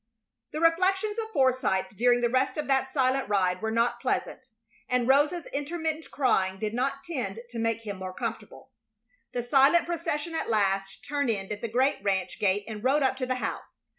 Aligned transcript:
The 0.51 0.59
reflections 0.59 1.19
of 1.19 1.29
Forsythe 1.31 1.95
during 1.95 2.21
the 2.21 2.29
rest 2.29 2.57
of 2.57 2.65
that 2.67 2.89
silent 2.89 3.29
ride 3.29 3.61
were 3.61 3.69
not 3.69 3.99
pleasant, 3.99 4.47
and 4.89 5.07
Rosa's 5.07 5.45
intermittent 5.53 6.09
crying 6.09 6.57
did 6.57 6.73
not 6.73 7.03
tend 7.03 7.41
to 7.51 7.59
make 7.59 7.81
him 7.81 7.97
more 7.97 8.11
comfortable. 8.15 8.71
The 9.33 9.43
silent 9.43 9.85
procession 9.85 10.33
at 10.33 10.49
last 10.49 11.05
turned 11.05 11.29
in 11.29 11.51
at 11.51 11.61
the 11.61 11.67
great 11.67 11.97
ranch 12.03 12.39
gate 12.39 12.65
and 12.67 12.83
rode 12.83 13.03
up 13.03 13.15
to 13.17 13.27
the 13.27 13.35
house. 13.35 13.81